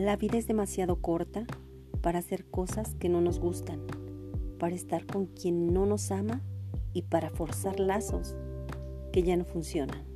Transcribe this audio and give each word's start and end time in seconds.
La 0.00 0.16
vida 0.16 0.38
es 0.38 0.46
demasiado 0.46 0.96
corta 0.96 1.44
para 2.00 2.20
hacer 2.20 2.46
cosas 2.46 2.94
que 2.94 3.10
no 3.10 3.20
nos 3.20 3.38
gustan, 3.38 3.82
para 4.58 4.74
estar 4.74 5.04
con 5.04 5.26
quien 5.26 5.74
no 5.74 5.84
nos 5.84 6.10
ama 6.10 6.40
y 6.94 7.02
para 7.02 7.28
forzar 7.28 7.78
lazos 7.78 8.34
que 9.12 9.22
ya 9.22 9.36
no 9.36 9.44
funcionan. 9.44 10.09